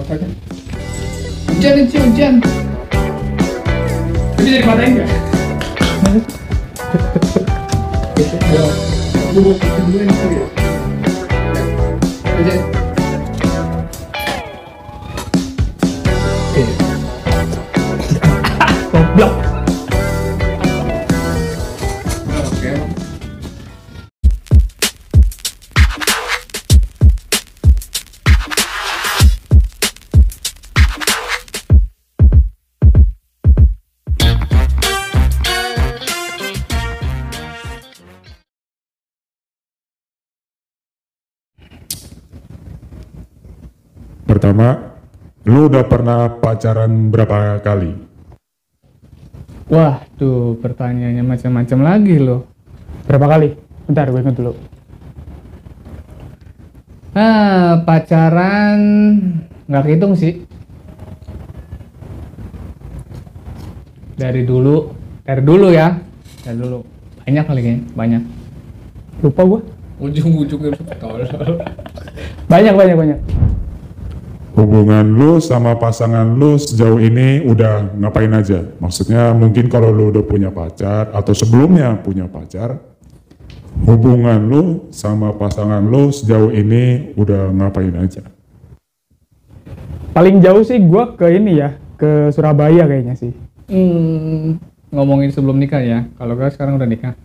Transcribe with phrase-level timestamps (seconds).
[0.00, 0.24] Apa aja?
[1.52, 2.40] Hujan itu hujan.
[4.32, 5.08] Tapi jadi patahin nggak?
[8.50, 8.64] Ya,
[9.28, 9.44] aku
[44.50, 44.98] Pertama,
[45.46, 47.94] lu udah pernah pacaran berapa kali?
[49.70, 52.50] Wah, tuh pertanyaannya macam-macam lagi loh.
[53.06, 53.54] Berapa kali?
[53.86, 54.58] Bentar, gue ingat dulu.
[57.14, 58.78] Ah, pacaran
[59.70, 60.42] nggak kehitung sih.
[64.18, 64.90] Dari dulu,
[65.22, 65.94] dari dulu ya,
[66.42, 66.82] dari dulu.
[67.22, 68.22] Banyak kali kayaknya, banyak.
[69.22, 69.60] Lupa gue.
[70.02, 71.22] Ujung-ujungnya tol.
[72.50, 73.29] Banyak, banyak, banyak.
[74.60, 78.60] Hubungan lu sama pasangan lu sejauh ini udah ngapain aja?
[78.76, 82.76] Maksudnya mungkin kalau lu udah punya pacar atau sebelumnya punya pacar,
[83.88, 88.20] hubungan lu sama pasangan lu sejauh ini udah ngapain aja?
[90.12, 93.32] Paling jauh sih gue ke ini ya, ke Surabaya kayaknya sih.
[93.64, 94.60] Hmm,
[94.92, 96.04] ngomongin sebelum nikah ya.
[96.20, 97.16] Kalau gue sekarang udah nikah.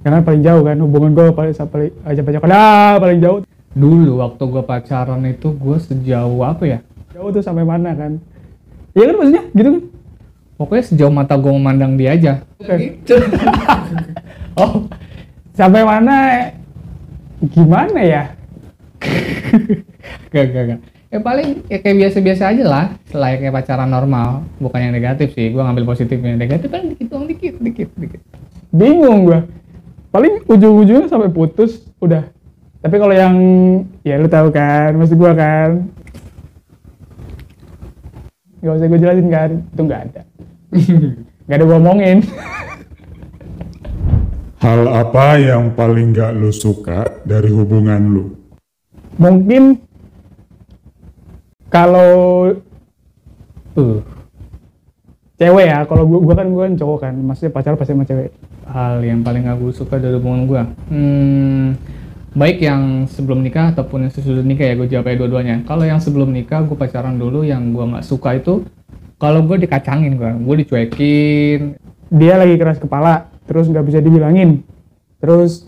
[0.00, 3.44] Karena paling jauh kan, hubungan gue paling, paling aja pacaran, ah, paling jauh.
[3.76, 6.78] Dulu waktu gue pacaran itu gue sejauh apa ya?
[7.12, 8.16] Jauh tuh sampai mana kan?
[8.96, 9.82] Iya kan maksudnya, gitu kan?
[10.56, 12.32] Pokoknya sejauh mata gue memandang dia aja.
[12.56, 13.04] Oke.
[14.56, 14.88] Oh,
[15.52, 16.48] sampai mana?
[17.52, 18.32] Gimana ya?
[20.32, 20.80] Gak, gak, gak.
[21.12, 22.86] Ya paling ya kayak biasa-biasa aja lah.
[23.12, 24.48] Selayaknya pacaran normal.
[24.56, 25.52] Bukan yang negatif sih.
[25.52, 26.40] Gue ngambil positifnya.
[26.40, 28.20] Negatif kan dikit doang, dikit, dikit, dikit.
[28.72, 29.44] Bingung gua.
[30.08, 32.32] Paling ujung-ujungnya sampai putus, udah.
[32.86, 33.34] Tapi kalau yang
[34.06, 35.90] ya lu tahu kan, maksud gua kan.
[38.62, 40.22] Gak usah gue jelasin kan, itu nggak ada.
[41.50, 42.22] Nggak ada gua omongin.
[44.62, 48.24] Hal apa yang paling gak lu suka dari hubungan lu?
[49.18, 49.82] Mungkin
[51.66, 52.54] kalau
[53.76, 54.00] Uh,
[55.36, 58.30] cewek ya, kalau gua, gua kan gua kan cowok kan, maksudnya pacaran pasti sama cewek.
[58.66, 60.62] hal yang paling gak gue suka dari hubungan gue.
[60.90, 61.66] Hmm,
[62.36, 65.64] baik yang sebelum nikah ataupun yang sesudah nikah ya gue jawab aja dua-duanya.
[65.64, 68.68] Kalau yang sebelum nikah gue pacaran dulu yang gue nggak suka itu
[69.16, 71.60] kalau gue dikacangin gue, gue dicuekin,
[72.12, 74.62] Dia lagi keras kepala, terus nggak bisa dibilangin,
[75.18, 75.66] terus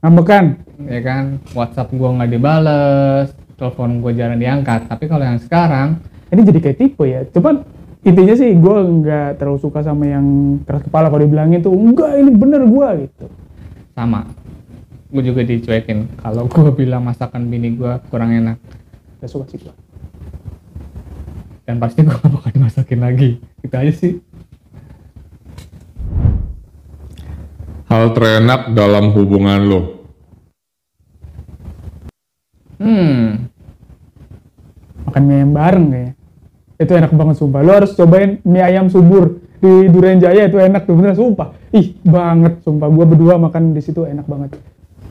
[0.00, 0.62] ngambekan.
[0.86, 1.42] ya kan?
[1.52, 4.86] WhatsApp gue nggak dibales, telepon gue jarang diangkat.
[4.86, 5.98] Tapi kalau yang sekarang
[6.30, 7.26] ini jadi kayak tipe ya.
[7.34, 7.66] Cuman
[8.06, 10.24] intinya sih gue nggak terlalu suka sama yang
[10.62, 11.10] keras kepala.
[11.10, 13.26] Kalau dibilangin tuh enggak ini bener gue gitu.
[13.98, 14.28] Sama,
[15.10, 16.06] gue juga dicuekin.
[16.20, 18.58] Kalau gue bilang masakan bini gue kurang enak,
[19.22, 19.74] gak suka sih gue
[21.66, 23.30] dan pasti gue gak bakal dimasakin lagi.
[23.60, 24.12] Gitu aja sih.
[27.90, 29.80] Hal terenak dalam hubungan lo.
[32.76, 33.48] Hmm,
[35.06, 36.12] makan mie ayam bareng kayaknya.
[36.76, 37.60] Itu enak banget sumpah.
[37.62, 39.42] Lo harus cobain mie ayam subur.
[39.56, 41.54] Di Duren Jaya itu enak tuh bener sumpah.
[41.72, 42.90] Ih banget sumpah.
[42.90, 44.58] Gue berdua makan di situ enak banget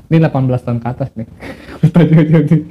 [0.10, 1.28] ini 18 tahun ke atas nih.
[1.96, 2.62] Nih.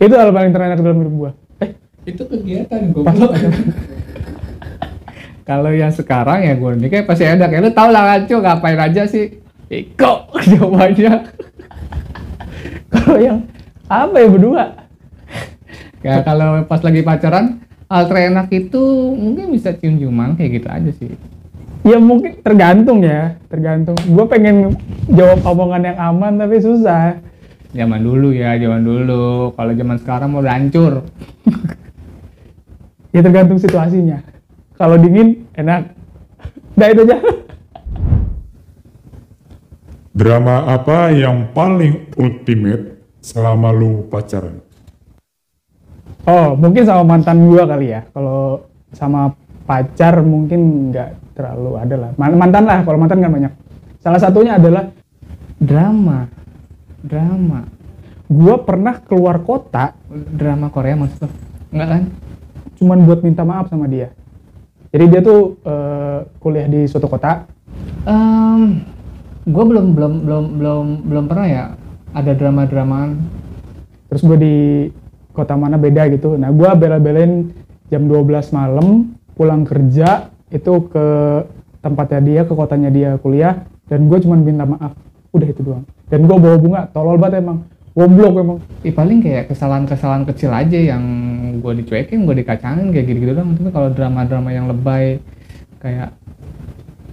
[0.04, 1.30] itu hal paling terenak dalam hidup gue
[1.62, 1.70] eh
[2.04, 3.06] itu kegiatan lo
[5.48, 7.52] kalau yang sekarang ya gue ini kayak pasti ada.
[7.52, 9.44] Kayak lu tau lah kan ngapain aja sih?
[9.68, 11.14] Iko jawabannya.
[12.88, 13.38] Kalau yang
[13.84, 14.64] apa ya berdua?
[16.00, 18.82] Ya kalau pas lagi pacaran hal terenak itu
[19.12, 21.12] mungkin bisa cium-ciuman kayak gitu aja sih
[21.84, 23.94] ya mungkin tergantung ya tergantung.
[24.08, 24.74] Gue pengen
[25.12, 27.20] jawab omongan yang aman tapi susah.
[27.76, 29.52] Zaman dulu ya zaman dulu.
[29.52, 31.04] Kalau zaman sekarang mau hancur.
[33.14, 34.26] Ya tergantung situasinya.
[34.74, 35.94] Kalau dingin enak.
[36.74, 37.16] Udah itu aja.
[40.10, 44.58] Drama apa yang paling ultimate selama lu pacaran?
[46.26, 48.02] oh mungkin sama mantan gua kali ya.
[48.10, 49.30] Kalau sama
[49.62, 52.10] pacar mungkin nggak terlalu ada lah.
[52.16, 53.52] Man- mantan lah kalau mantan kan banyak.
[54.00, 54.90] Salah satunya adalah
[55.60, 56.30] drama.
[57.04, 57.66] Drama.
[58.30, 59.92] Gua pernah keluar kota.
[60.10, 61.28] Drama Korea maksud lo
[61.74, 62.02] enggak kan?
[62.78, 64.14] Cuman buat minta maaf sama dia.
[64.94, 67.50] Jadi dia tuh eh, kuliah di suatu kota.
[68.06, 68.84] Em,
[69.44, 71.64] gue belum belum belum belum belum pernah ya
[72.14, 73.16] ada drama dramaan
[74.08, 74.56] terus gue di
[75.34, 76.38] kota mana beda gitu.
[76.38, 77.50] Nah, gua bela-belain
[77.90, 81.06] jam 12 malam pulang kerja itu ke
[81.84, 84.92] tempatnya dia, ke kotanya dia kuliah dan gue cuman minta maaf.
[85.34, 85.84] Udah itu doang.
[86.08, 87.66] Dan gua bawa bunga, tolol banget emang.
[87.94, 88.58] Goblok emang.
[88.82, 91.04] Ih, paling kayak kesalahan-kesalahan kecil aja yang
[91.58, 93.54] gue dicuekin, gue dikacangin kayak gitu-gitu doang.
[93.54, 95.22] Tapi kalau drama-drama yang lebay
[95.78, 96.14] kayak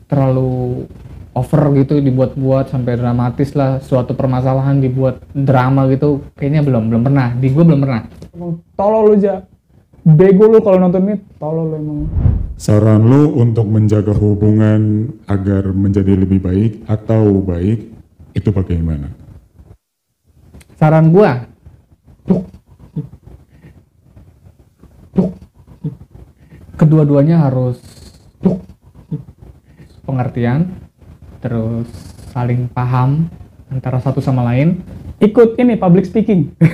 [0.10, 0.86] terlalu
[1.32, 7.32] over gitu dibuat-buat sampai dramatis lah suatu permasalahan dibuat drama gitu kayaknya belum belum pernah
[7.40, 9.44] di gue belum pernah Emang tolol lu aja.
[10.02, 12.00] Bego lu kalau nonton ini, tolol lu emang.
[12.62, 17.90] Saran lu untuk menjaga hubungan agar menjadi lebih baik atau baik
[18.38, 19.10] itu bagaimana?
[20.82, 21.30] saran gue
[26.74, 27.78] kedua-duanya harus
[30.02, 30.74] pengertian
[31.38, 31.86] terus
[32.34, 33.30] saling paham
[33.70, 34.82] antara satu sama lain.
[35.22, 36.50] Ikut ini public speaking.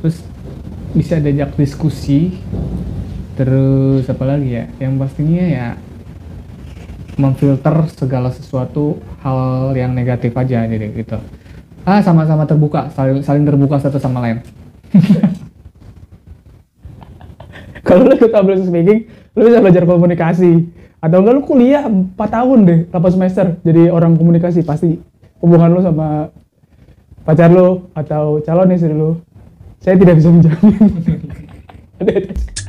[0.00, 0.20] terus
[0.92, 2.36] bisa diajak diskusi
[3.40, 5.66] terus apa lagi ya yang pastinya ya
[7.16, 11.16] memfilter segala sesuatu hal yang negatif aja jadi gitu
[11.88, 14.44] ah sama-sama terbuka saling saling terbuka satu sama lain
[17.90, 20.68] kalau lu ikut public speaking, lu bisa belajar komunikasi.
[21.00, 25.00] Atau enggak lu kuliah 4 tahun deh, 8 semester jadi orang komunikasi pasti
[25.40, 26.28] hubungan lu sama
[27.24, 29.16] pacar lu atau calon istri lu.
[29.80, 30.76] Saya tidak bisa menjamin.